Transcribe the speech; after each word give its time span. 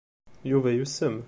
Yuba 0.49 0.69
yusem. 0.79 1.15